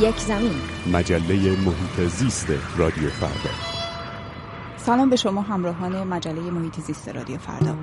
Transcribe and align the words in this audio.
یک 0.00 0.16
زمین. 0.16 0.50
مجله 0.92 1.34
محیط 1.34 2.08
زیست 2.08 2.78
رادیو 2.78 3.08
فردا. 3.08 3.50
سلام 4.76 5.10
به 5.10 5.16
شما 5.16 5.40
همراهان 5.40 6.04
مجله 6.04 6.50
محیط 6.50 6.74
زیست 6.80 7.08
رادیو 7.08 7.36
فردا. 7.36 7.74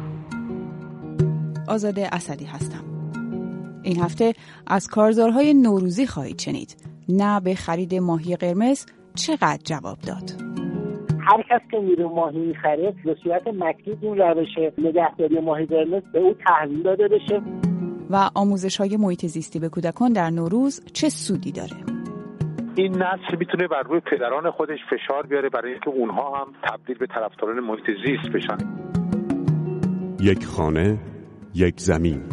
آزاده 1.68 2.10
اسدی 2.12 2.46
هستم. 2.46 2.84
این 3.84 4.00
هفته 4.00 4.34
از 4.68 4.88
کارزارهای 4.88 5.54
نوروزی 5.54 6.08
خواهید 6.08 6.40
شنید. 6.40 6.76
نه 7.10 7.40
به 7.40 7.56
خرید 7.56 7.96
ماهی 7.96 8.36
قرمز 8.36 8.86
چقدر 9.16 9.60
جواب 9.64 9.98
داد؟ 10.00 10.32
هر 11.20 11.44
کس 11.50 11.62
که 11.72 11.80
میره 11.80 12.06
ماهی 12.06 12.40
می‌خره 12.40 12.94
به 13.06 13.18
صورت 13.24 13.48
مکتوب 13.48 14.06
اون 14.06 14.18
روش 14.18 14.58
نگهداری 14.78 15.40
ماهی 15.40 15.66
قرمز 15.66 16.04
به 16.14 16.20
او 16.20 16.36
تحویل 16.48 16.84
داده 16.84 17.08
بشه. 17.08 17.42
و 18.10 18.30
آموزش 18.36 18.78
های 18.78 18.98
محیط 18.98 19.26
زیستی 19.26 19.60
به 19.60 19.70
کودکان 19.70 20.14
در 20.14 20.30
نوروز 20.30 20.82
چه 20.94 21.10
سودی 21.10 21.52
داره؟ 21.52 21.93
این 22.76 22.92
نسل 22.92 23.38
می‌تونه 23.40 23.68
بر 23.68 23.82
روی 23.82 24.00
پدران 24.00 24.52
خودش 24.52 24.80
فشار 24.90 25.26
بیاره 25.26 25.50
برای 25.50 25.72
اینکه 25.72 25.90
اونها 25.90 26.40
هم 26.40 26.48
تبدیل 26.64 26.98
به 26.98 27.08
طرفداران 27.08 27.60
محیط 27.60 27.86
زیست 28.06 28.36
بشن 28.36 28.58
یک 30.20 30.46
خانه 30.46 31.00
یک 31.56 31.80
زمین 31.80 32.24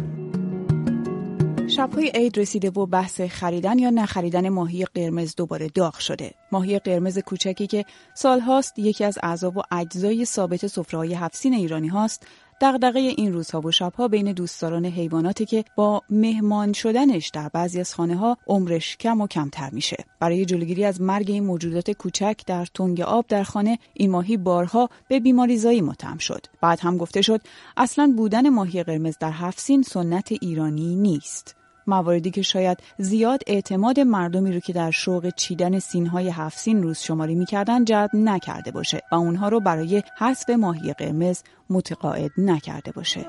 شبهای 1.67 2.11
عید 2.15 2.39
رسیده 2.39 2.69
و 2.69 2.85
بحث 2.85 3.21
خریدن 3.21 3.79
یا 3.79 3.89
نخریدن 3.89 4.49
ماهی 4.49 4.85
قرمز 4.85 5.35
دوباره 5.35 5.69
داغ 5.75 5.93
شده. 5.93 6.31
ماهی 6.51 6.79
قرمز 6.79 7.19
کوچکی 7.19 7.67
که 7.67 7.85
سالهاست 8.13 8.79
یکی 8.79 9.03
از 9.03 9.17
اعضا 9.23 9.51
و 9.51 9.61
اجزای 9.71 10.25
ثابت 10.25 10.67
سفره‌های 10.67 11.13
هفسین 11.13 11.53
ایرانی 11.53 11.87
هاست، 11.87 12.27
دغدغه 12.61 12.99
این 12.99 13.33
روزها 13.33 13.61
و 13.61 13.71
شبها 13.71 14.07
بین 14.07 14.31
دوستداران 14.31 14.85
حیواناتی 14.85 15.45
که 15.45 15.65
با 15.75 16.01
مهمان 16.09 16.73
شدنش 16.73 17.29
در 17.29 17.49
بعضی 17.49 17.79
از 17.79 17.95
خانه 17.95 18.15
ها 18.15 18.37
عمرش 18.47 18.97
کم 18.97 19.21
و 19.21 19.27
کمتر 19.27 19.69
میشه. 19.69 20.05
برای 20.19 20.45
جلوگیری 20.45 20.85
از 20.85 21.01
مرگ 21.01 21.31
این 21.31 21.43
موجودات 21.43 21.91
کوچک 21.91 22.41
در 22.47 22.65
تنگ 22.65 23.01
آب 23.01 23.25
در 23.27 23.43
خانه 23.43 23.79
این 23.93 24.11
ماهی 24.11 24.37
بارها 24.37 24.89
به 25.07 25.19
بیماری 25.19 25.57
زایی 25.57 25.81
متهم 25.81 26.17
شد. 26.17 26.45
بعد 26.61 26.79
هم 26.79 26.97
گفته 26.97 27.21
شد 27.21 27.41
اصلا 27.77 28.13
بودن 28.17 28.49
ماهی 28.49 28.83
قرمز 28.83 29.17
در 29.19 29.31
هفسین 29.31 29.81
سنت 29.81 30.31
ایرانی 30.31 30.95
نیست. 30.95 31.60
مواردی 31.87 32.31
که 32.31 32.41
شاید 32.41 32.77
زیاد 32.97 33.41
اعتماد 33.47 33.99
مردمی 33.99 34.53
رو 34.53 34.59
که 34.59 34.73
در 34.73 34.91
شوق 34.91 35.29
چیدن 35.35 35.79
سینهای 35.79 36.29
هفت 36.29 36.57
سین 36.57 36.83
روز 36.83 36.99
شماری 36.99 37.35
می‌کردن 37.35 37.85
جلب 37.85 38.09
نکرده 38.13 38.71
باشه 38.71 39.01
و 39.11 39.15
اونها 39.15 39.49
رو 39.49 39.59
برای 39.59 40.03
حذف 40.17 40.49
ماهی 40.49 40.93
قرمز 40.93 41.41
متقاعد 41.69 42.31
نکرده 42.37 42.91
باشه. 42.91 43.25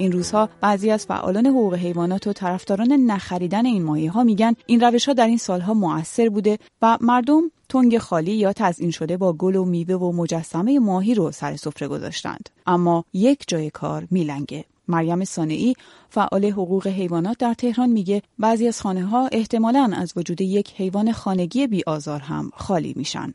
این 0.00 0.12
روزها 0.12 0.48
بعضی 0.60 0.90
از 0.90 1.06
فعالان 1.06 1.46
حقوق 1.46 1.74
حیوانات 1.74 2.26
و 2.26 2.32
طرفداران 2.32 2.92
نخریدن 2.92 3.66
این 3.66 3.82
ماهی 3.82 4.06
ها 4.06 4.24
میگن 4.24 4.54
این 4.66 4.80
روش 4.80 5.08
ها 5.08 5.12
در 5.12 5.26
این 5.26 5.38
سالها 5.38 5.74
موثر 5.74 6.28
بوده 6.28 6.58
و 6.82 6.98
مردم 7.00 7.42
تنگ 7.70 7.98
خالی 7.98 8.32
یا 8.32 8.52
تزئین 8.52 8.90
شده 8.90 9.16
با 9.16 9.32
گل 9.32 9.56
و 9.56 9.64
میوه 9.64 9.94
و 9.94 10.12
مجسمه 10.12 10.78
ماهی 10.78 11.14
رو 11.14 11.30
سر 11.30 11.56
سفره 11.56 11.88
گذاشتند. 11.88 12.50
اما 12.66 13.04
یک 13.12 13.44
جای 13.46 13.70
کار 13.70 14.06
میلنگه. 14.10 14.64
مریم 14.88 15.24
سانعی 15.24 15.74
فعال 16.08 16.44
حقوق 16.44 16.86
حیوانات 16.86 17.38
در 17.38 17.54
تهران 17.54 17.88
میگه 17.88 18.22
بعضی 18.38 18.68
از 18.68 18.80
خانه 18.80 19.04
ها 19.04 19.28
احتمالاً 19.32 19.90
از 19.96 20.12
وجود 20.16 20.40
یک 20.40 20.72
حیوان 20.76 21.12
خانگی 21.12 21.66
بی 21.66 21.82
آزار 21.86 22.20
هم 22.20 22.50
خالی 22.54 22.92
میشن. 22.96 23.34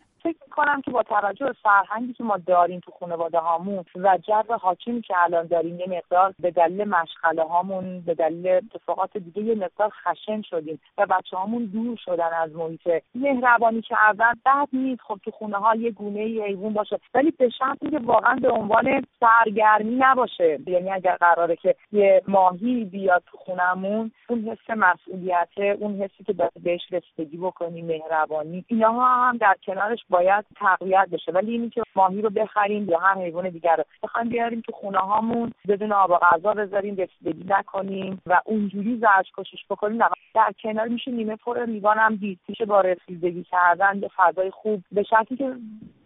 کنم 0.55 0.81
که 0.81 0.91
با 0.91 1.03
توجه 1.03 1.45
به 1.45 1.53
فرهنگی 1.53 2.13
که 2.13 2.23
ما 2.23 2.37
داریم 2.37 2.79
تو 2.79 2.91
خانواده 2.99 3.39
هامون 3.39 3.85
و 3.95 4.17
جو 4.17 4.53
حاکمی 4.61 5.01
که 5.01 5.13
الان 5.17 5.47
داریم 5.47 5.79
یه 5.79 5.85
مقدار 5.89 6.33
به 6.39 6.51
دلیل 6.51 6.83
مشغله 6.83 7.43
هامون 7.43 8.01
به 8.01 8.13
دلیل 8.13 8.47
اتفاقات 8.47 9.17
دیگه 9.17 9.41
یه 9.41 9.55
مقدار 9.55 9.89
خشن 9.89 10.41
شدیم 10.41 10.79
و 10.97 11.05
بچه 11.05 11.37
هامون 11.37 11.65
دور 11.65 11.97
شدن 12.05 12.33
از 12.33 12.55
محیط 12.55 13.03
مهربانی 13.15 13.81
کردن 13.81 14.33
بعد 14.45 14.67
نیست. 14.73 15.01
خب 15.01 15.19
تو 15.23 15.31
خونه 15.31 15.57
ها 15.57 15.75
یه 15.75 15.91
گونه 15.91 16.19
ایوون 16.19 16.73
باشه 16.73 16.99
ولی 17.13 17.31
به 17.31 17.49
شرطی 17.49 17.89
که 17.89 17.99
واقعا 17.99 18.35
به 18.35 18.49
عنوان 18.49 19.05
سرگرمی 19.19 19.95
نباشه. 19.95 20.59
یعنی 20.67 20.91
اگر 20.91 21.15
قراره 21.15 21.55
که 21.55 21.75
یه 21.91 22.21
ماهی 22.27 22.85
بیاد 22.85 23.23
تو 23.25 23.37
خونمون 23.37 24.11
اون 24.29 24.49
حس 24.49 24.69
مسئولیت 24.69 25.49
اون 25.79 26.01
حسی 26.01 26.23
که 26.23 26.35
بهش 26.63 26.81
رسیدگی 26.91 27.37
بکنیم 27.37 27.85
مهربانی 27.85 28.65
اینها 28.67 29.27
هم 29.27 29.37
در 29.37 29.55
کنارش 29.65 30.05
باید 30.09 30.44
تقویت 30.55 31.07
بشه. 31.11 31.31
ولی 31.31 31.51
اینی 31.51 31.69
که 31.69 31.83
ماهی 31.95 32.21
رو 32.21 32.29
بخریم 32.29 32.89
یا 32.89 32.99
هر 32.99 33.21
حیوان 33.21 33.49
دیگر 33.49 33.75
رو 33.75 33.83
بخوایم 34.03 34.29
بیاریم 34.29 34.61
تو 34.61 34.71
خونه 34.71 34.97
هامون 34.97 35.51
بدون 35.67 35.91
آب 35.91 36.09
و 36.09 36.15
غذا 36.15 36.53
بذاریم 36.53 36.95
رسیدگی 36.95 37.45
نکنیم 37.47 38.21
و 38.25 38.41
اونجوری 38.45 38.97
زرش 38.97 39.31
کشش 39.37 39.65
بکنیم. 39.69 39.97
در 40.33 40.51
کنار 40.63 40.87
میشه 40.87 41.11
نیمه 41.11 41.35
پر 41.35 41.65
لیوان 41.65 41.97
هم 41.97 42.15
دید. 42.15 42.39
میشه 42.47 42.65
با 42.65 42.81
رسیدگی 42.81 43.43
کردن 43.43 43.99
به 43.99 44.09
فضای 44.15 44.51
خوب 44.51 44.83
به 44.91 45.03
شرطی 45.03 45.35
که 45.35 45.55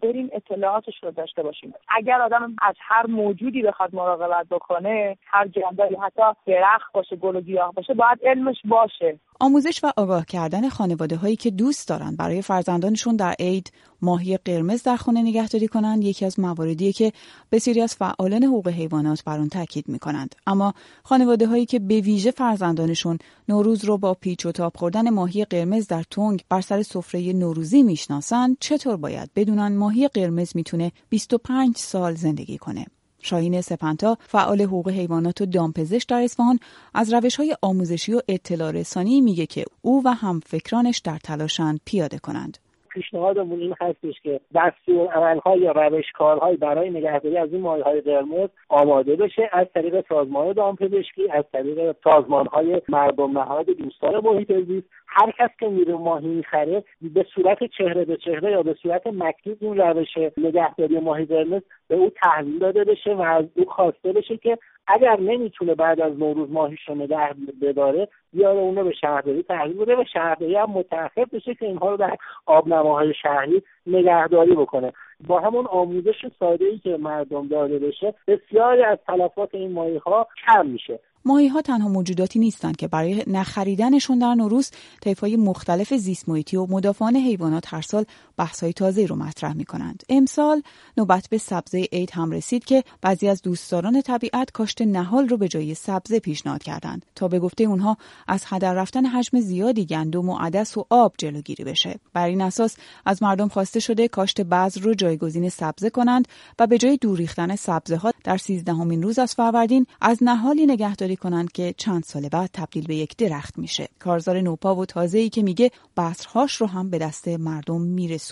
بریم 0.02 0.30
اطلاعاتش 0.32 0.94
رو 1.02 1.10
داشته 1.10 1.42
باشیم. 1.42 1.74
اگر 1.88 2.20
آدم 2.20 2.56
از 2.62 2.74
هر 2.78 3.06
موجودی 3.06 3.62
بخواد 3.62 3.94
مراقبت 3.94 4.46
بکنه 4.48 5.16
هر 5.26 5.46
جانداری 5.46 5.96
حتی 5.96 6.22
درخت 6.46 6.92
باشه 6.92 7.16
گل 7.16 7.36
و 7.36 7.40
گیاه 7.40 7.72
باشه 7.72 7.94
باید 7.94 8.18
علمش 8.24 8.56
باشه. 8.64 9.18
آموزش 9.42 9.84
و 9.84 9.92
آگاه 9.96 10.26
کردن 10.26 10.68
خانواده 10.68 11.16
هایی 11.16 11.36
که 11.36 11.50
دوست 11.50 11.88
دارن 11.88 12.16
برای 12.16 12.42
فرزندانشون 12.42 13.16
در 13.16 13.34
عید 13.38 13.72
ماهی 14.02 14.36
قرمز 14.36 14.82
در 14.82 14.96
خانه 14.96 15.22
نگهداری 15.22 15.68
کنند 15.68 16.04
یکی 16.04 16.24
از 16.24 16.40
مواردیه 16.40 16.92
که 16.92 17.12
بسیاری 17.52 17.80
از 17.80 17.94
فعالان 17.94 18.44
حقوق 18.44 18.68
حیوانات 18.68 19.24
بر 19.24 19.40
آن 19.40 19.48
تاکید 19.48 19.88
می‌کنند. 19.88 20.34
اما 20.46 20.74
خانواده 21.02 21.46
هایی 21.46 21.66
که 21.66 21.78
به 21.78 22.00
ویژه 22.00 22.30
فرزندانشون 22.30 23.18
نوروز 23.48 23.84
رو 23.84 23.98
با 23.98 24.14
پیچ 24.14 24.46
و 24.46 24.52
تاب 24.52 24.72
خوردن 24.76 25.10
ماهی 25.10 25.44
قرمز 25.44 25.86
در 25.86 26.02
تنگ 26.10 26.44
بر 26.48 26.60
سر 26.60 26.82
سفره 26.82 27.32
نوروزی 27.32 27.82
می‌شناسند 27.82 28.56
چطور 28.60 28.96
باید 28.96 29.30
بدونن 29.36 29.76
ماهی 29.76 30.08
قرمز 30.08 30.52
می‌تونه 30.54 30.92
25 31.08 31.76
سال 31.76 32.14
زندگی 32.14 32.58
کنه؟ 32.58 32.86
شاهین 33.22 33.60
سپنتا 33.60 34.18
فعال 34.20 34.62
حقوق 34.62 34.88
حیوانات 34.88 35.40
و 35.40 35.46
دامپزشک 35.46 36.08
در 36.08 36.20
اصفهان 36.20 36.58
از 36.94 37.12
روش 37.12 37.36
های 37.36 37.56
آموزشی 37.62 38.12
و 38.12 38.20
اطلاع 38.28 38.70
رسانی 38.70 39.20
میگه 39.20 39.46
که 39.46 39.64
او 39.82 40.02
و 40.04 40.08
همفکرانش 40.14 40.98
در 40.98 41.18
تلاشند 41.18 41.80
پیاده 41.84 42.18
کنند. 42.18 42.58
پیشنهادمون 42.92 43.60
این 43.60 43.74
هستش 43.80 44.20
که 44.22 44.40
دستور 44.54 45.06
عملهای 45.06 45.60
یا 45.60 45.72
روشکارهای 45.72 46.56
برای 46.56 46.90
نگهداری 46.90 47.36
از 47.36 47.52
این 47.52 47.62
های 47.62 48.00
قرمز 48.00 48.48
آماده 48.68 49.16
بشه 49.16 49.50
از 49.52 49.66
طریق 49.74 50.04
سازمان 50.08 50.52
دامپزشکی 50.52 51.30
از 51.30 51.44
طریق 51.52 51.96
سازمانهای 52.04 52.82
مردم 52.88 53.38
نهاد 53.38 53.66
دوستان 53.66 54.20
محیط 54.24 54.52
زیست. 54.52 54.86
هر 55.06 55.32
کس 55.38 55.50
که 55.60 55.68
میره 55.68 55.94
ماهی 55.94 56.28
می‌خره 56.28 56.84
به 57.14 57.26
صورت 57.34 57.64
چهره 57.64 58.04
به 58.04 58.16
چهره 58.16 58.50
یا 58.50 58.62
به 58.62 58.74
صورت 58.82 59.06
مکتوب 59.06 59.56
اون 59.60 59.76
روش 59.76 60.18
نگهداری 60.36 60.98
ماهی 60.98 61.24
قرمز 61.24 61.62
به 61.88 61.96
او 61.96 62.10
تحویل 62.22 62.58
داده 62.58 62.84
بشه 62.84 63.14
و 63.14 63.20
از 63.20 63.44
او 63.56 63.64
خواسته 63.64 64.12
بشه 64.12 64.36
که 64.36 64.58
اگر 64.86 65.20
نمی‌تونه 65.20 65.74
بعد 65.74 66.00
از 66.00 66.18
نوروز 66.18 66.50
ماهیش 66.50 66.88
رو 66.88 66.94
نگه 66.94 67.34
بداره 67.62 68.08
بیاره 68.32 68.58
اون 68.58 68.76
رو 68.76 68.84
به 68.84 68.92
شهرداری 69.00 69.42
تحویل 69.42 69.76
بده 69.76 69.96
و 69.96 70.04
شهرداری 70.12 70.56
هم 70.56 70.70
متأخر 70.70 71.24
بشه 71.32 71.54
که 71.54 71.66
اینها 71.66 71.90
رو 71.90 71.96
در 71.96 72.16
آبنماهای 72.46 73.14
شهری 73.22 73.62
نگهداری 73.86 74.54
بکنه. 74.54 74.92
با 75.26 75.40
همون 75.40 75.66
آموزش 75.66 76.26
ساده 76.38 76.64
ای 76.64 76.78
که 76.78 76.96
مردم 76.96 77.48
داده 77.48 77.78
بشه 77.78 78.14
بسیاری 78.28 78.82
از 78.82 78.98
تلفات 79.06 79.54
این 79.54 79.72
ماهی 79.72 79.96
ها 79.96 80.26
کم 80.46 80.66
میشه. 80.66 81.00
ماهی 81.24 81.48
ها 81.48 81.62
تنها 81.62 81.88
موجوداتی 81.88 82.38
نیستند 82.38 82.76
که 82.76 82.88
برای 82.88 83.24
نخریدنشون 83.26 84.18
در 84.18 84.34
نوروز 84.34 84.70
طیفهای 85.02 85.36
مختلف 85.36 85.94
زیست 85.94 86.28
محیطی 86.28 86.56
و 86.56 86.66
مدافعان 86.70 87.16
حیوانات 87.16 87.74
هر 87.74 87.80
سال 87.80 88.04
بحث‌های 88.40 88.72
تازه 88.72 89.06
رو 89.06 89.16
مطرح 89.16 89.52
می 89.52 89.64
کنند. 89.64 90.02
امسال 90.08 90.62
نوبت 90.96 91.28
به 91.30 91.38
سبزه 91.38 91.86
عید 91.92 92.10
هم 92.10 92.30
رسید 92.30 92.64
که 92.64 92.84
بعضی 93.02 93.28
از 93.28 93.42
دوستداران 93.42 94.02
طبیعت 94.02 94.50
کاشت 94.50 94.82
نهال 94.82 95.28
رو 95.28 95.36
به 95.36 95.48
جای 95.48 95.74
سبزه 95.74 96.20
پیشنهاد 96.20 96.62
کردند 96.62 97.06
تا 97.14 97.28
به 97.28 97.38
گفته 97.38 97.64
اونها 97.64 97.96
از 98.28 98.44
هدر 98.46 98.74
رفتن 98.74 99.06
حجم 99.06 99.40
زیادی 99.40 99.86
گندم 99.86 100.28
و 100.28 100.38
عدس 100.38 100.76
و 100.76 100.86
آب 100.90 101.14
جلوگیری 101.18 101.64
بشه. 101.64 102.00
بر 102.12 102.26
این 102.26 102.40
اساس 102.40 102.76
از 103.04 103.22
مردم 103.22 103.48
خواسته 103.48 103.80
شده 103.80 104.08
کاشت 104.08 104.40
بذر 104.40 104.80
رو 104.80 104.94
جایگزین 104.94 105.48
سبزه 105.48 105.90
کنند 105.90 106.28
و 106.58 106.66
به 106.66 106.78
جای 106.78 106.96
دور 106.96 107.18
ریختن 107.18 107.56
سبزه 107.56 107.96
ها 107.96 108.12
در 108.24 108.36
سیزدهمین 108.36 109.02
روز 109.02 109.18
از 109.18 109.34
فروردین 109.34 109.86
از 110.00 110.18
نهالی 110.22 110.66
نگهداری 110.66 111.16
کنند 111.16 111.52
که 111.52 111.74
چند 111.76 112.04
سال 112.04 112.28
بعد 112.28 112.50
تبدیل 112.52 112.86
به 112.86 112.96
یک 112.96 113.16
درخت 113.16 113.58
میشه. 113.58 113.88
کارزار 113.98 114.40
نوپا 114.40 114.76
و 114.76 114.86
تازه‌ای 114.86 115.28
که 115.28 115.42
میگه 115.42 115.70
بذرهاش 115.96 116.56
رو 116.56 116.66
هم 116.66 116.90
به 116.90 116.98
دست 116.98 117.28
مردم 117.28 117.82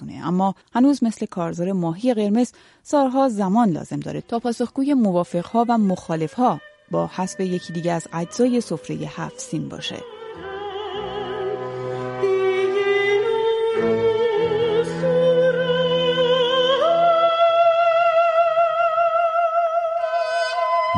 میرسونه 0.03 0.27
اما 0.27 0.55
هنوز 0.75 1.05
مثل 1.05 1.27
کارزار 1.27 1.73
ماهی 1.73 2.15
قرمز 2.15 2.53
سالها 2.83 3.29
زمان 3.29 3.71
لازم 3.71 4.01
داره 4.01 4.21
تا 4.21 4.39
پاسخگوی 4.39 4.95
موافقها 4.95 5.65
و 5.69 5.79
مخالفها 5.79 6.61
با 6.91 7.11
حسب 7.17 7.41
یکی 7.41 7.73
دیگه 7.73 7.93
از 7.93 8.07
اجزای 8.13 8.61
سفره 8.61 8.97
هفت 8.97 9.41
سین 9.41 9.69
باشه. 9.69 10.03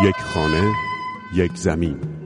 یک 0.04 0.16
خانه 0.16 0.72
یک 1.34 1.56
زمین 1.56 2.19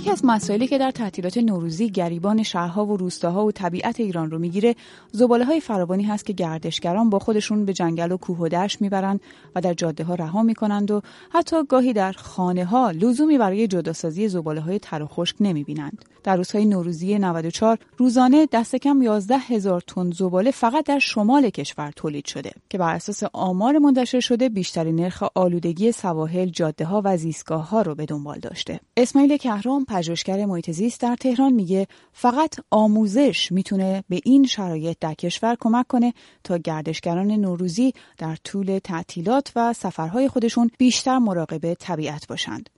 یکی 0.00 0.10
از 0.10 0.24
مسائلی 0.24 0.66
که 0.66 0.78
در 0.78 0.90
تعطیلات 0.90 1.38
نوروزی 1.38 1.90
گریبان 1.90 2.42
شهرها 2.42 2.86
و 2.86 2.96
روستاها 2.96 3.44
و 3.44 3.52
طبیعت 3.52 4.00
ایران 4.00 4.30
رو 4.30 4.38
می‌گیره 4.38 4.74
زباله 5.12 5.44
های 5.44 5.60
فراوانی 5.60 6.02
هست 6.02 6.26
که 6.26 6.32
گردشگران 6.32 7.10
با 7.10 7.18
خودشون 7.18 7.64
به 7.64 7.72
جنگل 7.72 8.12
و 8.12 8.16
کوه 8.16 8.38
و 8.38 8.48
دشت 8.48 8.80
می‌برند 8.80 9.20
و 9.54 9.60
در 9.60 9.74
جاده 9.74 10.04
ها 10.04 10.14
رها 10.14 10.42
می‌کنند 10.42 10.90
و 10.90 11.02
حتی 11.30 11.64
گاهی 11.68 11.92
در 11.92 12.12
خانه 12.12 12.64
ها 12.64 12.90
لزومی 12.90 13.38
برای 13.38 13.66
جداسازی 13.66 14.28
زباله 14.28 14.60
های 14.60 14.78
تر 14.78 15.02
و 15.02 15.06
خشک 15.06 15.36
نمی‌بینند. 15.40 16.04
در 16.24 16.36
روزهای 16.36 16.64
نوروزی 16.64 17.18
94 17.18 17.78
روزانه 17.96 18.46
دست 18.52 18.76
کم 18.76 19.02
11 19.02 19.38
هزار 19.38 19.80
تن 19.80 20.10
زباله 20.10 20.50
فقط 20.50 20.86
در 20.86 20.98
شمال 20.98 21.50
کشور 21.50 21.92
تولید 21.96 22.26
شده 22.26 22.50
که 22.68 22.78
بر 22.78 22.94
اساس 22.94 23.22
آمار 23.32 23.78
منتشر 23.78 24.20
شده 24.20 24.48
بیشترین 24.48 24.96
نرخ 24.96 25.22
آلودگی 25.34 25.92
سواحل 25.92 26.46
جاده 26.46 26.84
ها 26.84 27.02
و 27.04 27.16
زیستگاه 27.16 27.68
ها 27.68 27.82
رو 27.82 27.94
به 27.94 28.06
دنبال 28.06 28.38
داشته. 28.38 28.80
اسماعیل 28.96 29.36
کهرام 29.36 29.84
پژوهشگر 29.90 30.46
محیط 30.46 30.70
زیست 30.70 31.02
در 31.02 31.16
تهران 31.16 31.52
میگه 31.52 31.86
فقط 32.12 32.54
آموزش 32.70 33.52
می‌تونه 33.52 34.04
به 34.08 34.20
این 34.24 34.44
شرایط 34.44 34.96
در 35.00 35.14
کشور 35.14 35.56
کمک 35.60 35.86
کنه 35.86 36.12
تا 36.44 36.56
گردشگران 36.56 37.30
نوروزی 37.30 37.92
در 38.18 38.36
طول 38.44 38.78
تعطیلات 38.84 39.52
و 39.56 39.72
سفرهای 39.72 40.28
خودشون 40.28 40.70
بیشتر 40.78 41.18
مراقب 41.18 41.74
طبیعت 41.74 42.26
باشند. 42.28 42.70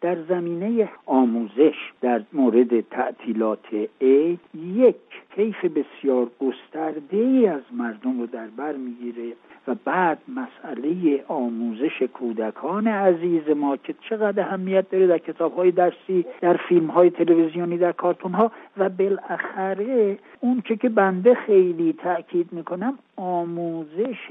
در 0.00 0.16
زمینه 0.28 0.88
آموزش 1.06 1.74
در 2.00 2.22
مورد 2.32 2.80
تعطیلات 2.80 3.66
عید 4.00 4.40
یک 4.54 4.96
کیف 5.36 5.64
بسیار 5.64 6.30
گسترده 6.40 7.16
ای 7.16 7.46
از 7.46 7.62
مردم 7.72 8.20
رو 8.20 8.26
در 8.26 8.46
بر 8.46 8.72
می‌گیره. 8.72 9.32
بعد 9.74 10.18
مسئله 10.28 11.24
آموزش 11.28 12.02
کودکان 12.14 12.86
عزیز 12.86 13.48
ما 13.56 13.76
که 13.76 13.94
چقدر 14.08 14.42
اهمیت 14.42 14.90
داره 14.90 15.06
در 15.06 15.18
کتاب 15.18 15.56
های 15.56 15.70
درسی 15.70 16.24
در 16.40 16.56
فیلم 16.56 16.86
های 16.86 17.10
تلویزیونی 17.10 17.78
در 17.78 17.92
کارتون 17.92 18.32
ها 18.32 18.52
و 18.76 18.88
بالاخره 18.88 20.18
اون 20.40 20.60
که 20.60 20.88
بنده 20.88 21.34
خیلی 21.34 21.92
تاکید 21.92 22.52
می‌کنم 22.52 22.98
آموزش 23.16 24.30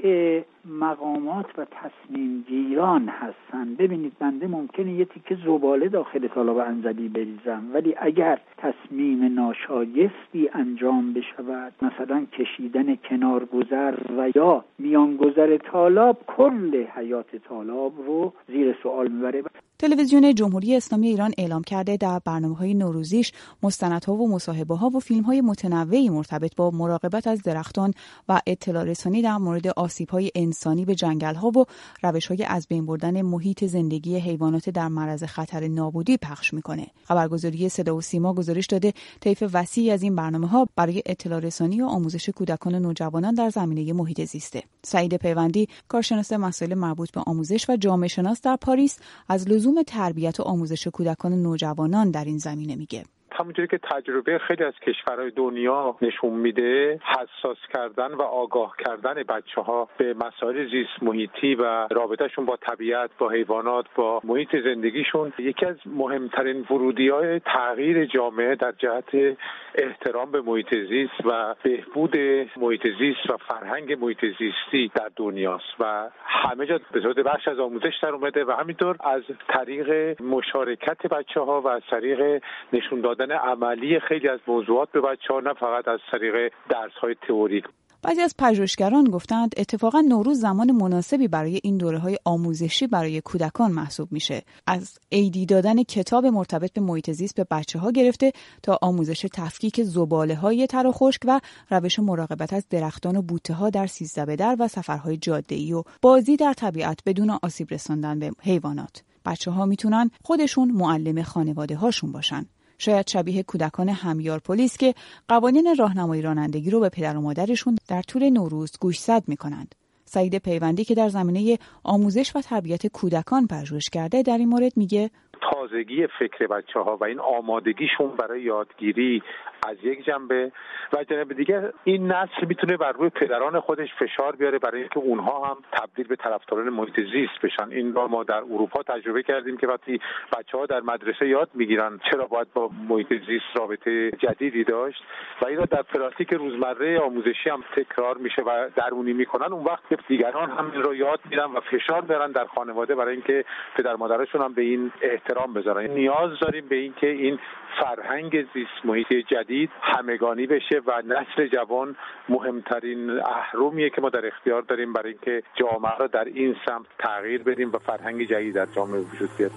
مقامات 0.64 1.46
و 1.58 1.64
تصمیم 1.64 2.44
گیران 2.48 3.08
هستن. 3.08 3.74
ببینید 3.74 4.12
بنده 4.18 4.46
ممکنه 4.46 4.92
یه 4.92 5.04
تیکه 5.04 5.36
زباله 5.44 5.88
داخل 5.88 6.26
تالاب 6.26 6.58
انزلی 6.58 7.08
بریزم 7.08 7.62
ولی 7.74 7.94
اگر 7.98 8.38
تصمیم 8.58 9.34
ناشایستی 9.34 10.50
انجام 10.52 11.12
بشود 11.12 11.72
مثلا 11.82 12.26
کشیدن 12.32 12.96
کنار 12.96 13.44
گذر 13.44 13.94
و 14.18 14.30
یا 14.34 14.64
میان 14.78 15.16
گذر 15.30 15.56
تالاب 15.56 16.18
کل 16.26 16.84
حیات 16.94 17.36
تالاب 17.36 17.92
رو 18.06 18.32
زیر 18.46 18.76
سوال 18.82 19.08
می‌بره. 19.08 19.42
تلویزیون 19.80 20.34
جمهوری 20.34 20.76
اسلامی 20.76 21.08
ایران 21.08 21.32
اعلام 21.38 21.62
کرده 21.62 21.96
در 21.96 22.18
برنامه 22.18 22.56
های 22.56 22.74
نوروزیش 22.74 23.32
مستندها 23.62 24.14
و 24.14 24.28
مصاحبه 24.28 24.76
ها 24.76 24.88
و 24.88 25.00
فیلم 25.00 25.22
های 25.22 25.40
متنوعی 25.40 26.08
مرتبط 26.08 26.56
با 26.56 26.70
مراقبت 26.70 27.26
از 27.26 27.42
درختان 27.42 27.94
و 28.28 28.40
اطلاع 28.46 28.84
رسانی 28.84 29.22
در 29.22 29.36
مورد 29.36 29.66
آسیب 29.66 30.10
های 30.10 30.30
انسانی 30.34 30.84
به 30.84 30.94
جنگل 30.94 31.34
ها 31.34 31.48
و 31.48 31.64
روش 32.02 32.26
های 32.26 32.44
از 32.44 32.66
بین 32.68 32.86
بردن 32.86 33.22
محیط 33.22 33.64
زندگی 33.64 34.16
حیوانات 34.16 34.70
در 34.70 34.88
معرض 34.88 35.24
خطر 35.24 35.68
نابودی 35.68 36.16
پخش 36.16 36.54
می‌کنه. 36.54 36.86
خبرگزاری 37.04 37.68
صدا 37.68 37.96
و 37.96 38.00
سیما 38.00 38.34
گزارش 38.34 38.66
داده 38.66 38.92
طیف 39.20 39.44
وسیعی 39.52 39.90
از 39.90 40.02
این 40.02 40.16
برنامه 40.16 40.46
ها 40.48 40.68
برای 40.76 41.02
اطلاع 41.06 41.40
رسانی 41.40 41.82
و 41.82 41.86
آموزش 41.86 42.28
کودکان 42.28 42.74
و 42.74 42.78
نوجوانان 42.78 43.34
در 43.34 43.50
زمینه 43.50 43.92
محیط 43.92 44.24
زیسته. 44.24 44.62
سعید 44.82 45.16
پیوندی 45.16 45.68
کارشناس 45.88 46.32
مسائل 46.32 46.74
مربوط 46.74 47.10
به 47.10 47.20
آموزش 47.26 47.70
و 47.70 47.76
جامعه 47.76 48.08
شناس 48.08 48.40
در 48.40 48.56
پاریس 48.56 48.98
از 49.28 49.48
لزوم 49.48 49.69
تربیت 49.86 50.40
و 50.40 50.42
آموزش 50.42 50.86
کودکان 50.86 51.32
و 51.32 51.36
نوجوانان 51.36 52.10
در 52.10 52.24
این 52.24 52.38
زمینه 52.38 52.76
میگه. 52.76 53.04
همونجوری 53.32 53.68
که 53.68 53.78
تجربه 53.78 54.38
خیلی 54.38 54.64
از 54.64 54.74
کشورهای 54.86 55.30
دنیا 55.30 55.96
نشون 56.02 56.32
میده 56.32 57.00
حساس 57.04 57.58
کردن 57.74 58.14
و 58.14 58.22
آگاه 58.22 58.74
کردن 58.86 59.22
بچه 59.22 59.60
ها 59.60 59.88
به 59.98 60.14
مسائل 60.14 60.70
زیست 60.70 61.02
محیطی 61.02 61.54
و 61.54 61.88
رابطهشون 61.90 62.44
با 62.44 62.56
طبیعت 62.56 63.10
با 63.18 63.28
حیوانات 63.28 63.86
با 63.94 64.20
محیط 64.24 64.56
زندگیشون 64.64 65.32
یکی 65.38 65.66
از 65.66 65.76
مهمترین 65.86 66.66
ورودی 66.70 67.08
های 67.08 67.40
تغییر 67.40 68.04
جامعه 68.04 68.54
در 68.54 68.72
جهت 68.78 69.36
احترام 69.74 70.30
به 70.30 70.40
محیط 70.40 70.74
زیست 70.88 71.26
و 71.26 71.54
بهبود 71.62 72.16
محیط 72.56 72.86
زیست 72.98 73.30
و 73.30 73.36
فرهنگ 73.36 74.04
محیط 74.04 74.24
زیستی 74.38 74.90
در 74.94 75.10
دنیاست 75.16 75.74
و 75.80 76.08
همه 76.24 76.66
جا 76.66 76.80
به 76.92 77.00
صورت 77.00 77.16
بخش 77.16 77.48
از 77.48 77.58
آموزش 77.58 77.94
در 78.02 78.08
اومده 78.08 78.44
و 78.44 78.50
همینطور 78.50 78.96
از 79.00 79.22
طریق 79.48 80.20
مشارکت 80.22 81.06
بچه 81.06 81.40
ها 81.40 81.60
و 81.60 81.68
از 81.68 81.82
طریق 81.90 82.42
نشون 82.72 83.00
دادن 83.00 83.19
عملی 83.28 84.00
خیلی 84.00 84.28
از 84.28 84.40
موضوعات 84.46 84.92
به 84.92 85.00
بچه 85.00 85.34
ها 85.34 85.40
نه 85.40 85.54
فقط 85.54 85.88
از 85.88 86.00
طریق 86.12 86.52
درس 86.70 86.92
های 87.02 87.14
تئوریک. 87.28 87.64
بعضی 88.02 88.20
از 88.20 88.34
پژوهشگران 88.38 89.04
گفتند 89.04 89.54
اتفاقا 89.56 90.00
نوروز 90.00 90.40
زمان 90.40 90.72
مناسبی 90.72 91.28
برای 91.28 91.60
این 91.62 91.76
دوره 91.76 91.98
های 91.98 92.18
آموزشی 92.24 92.86
برای 92.86 93.20
کودکان 93.20 93.72
محسوب 93.72 94.12
میشه. 94.12 94.42
از 94.66 94.98
ایدی 95.08 95.46
دادن 95.46 95.82
کتاب 95.82 96.26
مرتبط 96.26 96.72
به 96.72 96.80
محیط 96.80 97.10
زیست 97.10 97.36
به 97.36 97.46
بچه 97.50 97.78
ها 97.78 97.90
گرفته 97.90 98.32
تا 98.62 98.78
آموزش 98.82 99.26
تفکیک 99.32 99.82
زباله 99.82 100.34
های 100.34 100.66
تر 100.66 100.86
و 100.86 100.92
خشک 100.92 101.20
و 101.24 101.40
روش 101.70 101.98
مراقبت 101.98 102.52
از 102.52 102.68
درختان 102.68 103.16
و 103.16 103.22
بوته 103.22 103.54
ها 103.54 103.70
در 103.70 103.86
سیزده 103.86 104.36
در 104.36 104.56
و 104.58 104.68
سفرهای 104.68 105.16
جاده 105.16 105.54
ای 105.54 105.72
و 105.72 105.82
بازی 106.02 106.36
در 106.36 106.52
طبیعت 106.52 107.00
بدون 107.06 107.38
آسیب 107.42 107.68
رساندن 107.70 108.18
به 108.18 108.30
حیوانات. 108.42 109.02
بچه 109.26 109.50
ها 109.50 109.66
می‌تونن 109.66 110.10
خودشون 110.24 110.70
معلم 110.70 111.22
خانواده 111.22 111.76
هاشون 111.76 112.12
باشن. 112.12 112.46
شاید 112.80 113.08
شبیه 113.08 113.42
کودکان 113.42 113.88
همیار 113.88 114.38
پلیس 114.38 114.76
که 114.76 114.94
قوانین 115.28 115.74
راهنمایی 115.78 116.22
رانندگی 116.22 116.70
رو 116.70 116.80
به 116.80 116.88
پدر 116.88 117.16
و 117.16 117.20
مادرشون 117.20 117.76
در 117.88 118.02
طول 118.02 118.30
نوروز 118.30 118.72
گوشزد 118.80 119.22
می‌کنند. 119.26 119.74
سعید 120.04 120.38
پیوندی 120.38 120.84
که 120.84 120.94
در 120.94 121.08
زمینه 121.08 121.58
آموزش 121.84 122.36
و 122.36 122.40
تربیت 122.40 122.86
کودکان 122.86 123.46
پژوهش 123.46 123.88
کرده 123.90 124.22
در 124.22 124.38
این 124.38 124.48
مورد 124.48 124.72
میگه 124.76 125.10
تازگی 125.52 126.06
فکر 126.18 126.46
بچه 126.46 126.80
ها 126.80 126.96
و 126.96 127.04
این 127.04 127.20
آمادگیشون 127.20 128.16
برای 128.18 128.42
یادگیری 128.42 129.22
از 129.68 129.76
یک 129.82 130.04
جنبه 130.04 130.52
و 130.92 131.04
جنبه 131.04 131.34
دیگه 131.34 131.72
این 131.84 132.12
نسل 132.12 132.46
می‌تونه 132.48 132.76
بر 132.76 132.92
روی 132.92 133.08
پدران 133.08 133.60
خودش 133.60 133.88
فشار 133.94 134.36
بیاره 134.36 134.58
برای 134.58 134.80
اینکه 134.80 134.98
اونها 134.98 135.44
هم 135.44 135.56
تبدیل 135.72 136.06
به 136.06 136.16
طرفداران 136.16 136.68
محیط 136.68 137.00
زیست 137.00 137.40
بشن. 137.42 137.70
این 137.70 137.94
را 137.94 138.06
ما 138.08 138.24
در 138.24 138.36
اروپا 138.36 138.82
تجربه 138.82 139.22
کردیم 139.22 139.56
که 139.56 139.66
وقتی 139.66 140.00
بچه 140.38 140.58
ها 140.58 140.66
در 140.66 140.80
مدرسه 140.80 141.28
یاد 141.28 141.50
می‌گیرن 141.54 142.00
چرا 142.10 142.26
باید 142.26 142.52
با 142.54 142.70
محیط 142.88 143.08
زیست 143.08 143.56
رابطه 143.56 144.10
جدیدی 144.10 144.64
داشت 144.64 145.02
و 145.42 145.46
این 145.46 145.58
را 145.58 145.64
در 145.64 145.82
پراتیک 145.82 146.32
روزمره 146.32 147.00
آموزشی 147.00 147.50
هم 147.50 147.64
تکرار 147.76 148.16
میشه 148.16 148.42
و 148.42 148.68
درونی 148.76 149.12
می‌کنن. 149.12 149.52
اون 149.52 149.64
وقت 149.64 150.06
دیگران 150.08 150.50
هم 150.50 150.70
این 150.70 150.82
رو 150.82 150.94
یاد 150.94 151.20
میرن 151.30 151.44
و 151.44 151.60
فشار 151.60 152.02
دارن 152.02 152.32
در 152.32 152.44
خانواده 152.44 152.94
برای 152.94 153.12
اینکه 153.12 153.44
پدر 153.76 153.96
مادرشون 153.96 154.40
هم 154.40 154.52
به 154.52 154.62
این 154.62 154.92
احترام 155.02 155.52
بذارن. 155.52 155.90
نیاز 155.90 156.30
داریم 156.40 156.68
به 156.68 156.76
اینکه 156.76 157.06
این 157.06 157.38
فرهنگ 157.80 158.42
زیست 158.54 158.84
محیط 158.84 159.12
جدید 159.12 159.49
همگانی 159.82 160.46
بشه 160.46 160.80
و 160.86 161.02
نسل 161.06 161.46
جوان 161.46 161.96
مهمترین 162.28 163.10
اهرمیه 163.10 163.90
که 163.90 164.00
ما 164.00 164.08
در 164.08 164.26
اختیار 164.26 164.62
داریم 164.62 164.92
برای 164.92 165.12
اینکه 165.12 165.42
جامعه 165.54 165.96
را 165.98 166.06
در 166.06 166.24
این 166.24 166.56
سمت 166.66 166.86
تغییر 166.98 167.42
بدیم 167.42 167.72
و 167.72 167.78
فرهنگ 167.78 168.28
جدید 168.28 168.54
در 168.54 168.66
جامعه 168.66 169.00
وجود 169.00 169.30
بیاد 169.38 169.52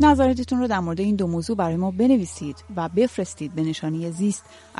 نظراتتون 0.00 0.58
رو 0.58 0.66
در 0.66 0.80
مورد 0.80 1.00
این 1.00 1.16
دو 1.16 1.26
موضوع 1.26 1.56
برای 1.56 1.76
ما 1.76 1.90
بنویسید 1.90 2.64
و 2.76 2.88
بفرستید 2.88 3.54
به 3.54 3.62
نشانی 3.62 4.10
زیست 4.10 4.70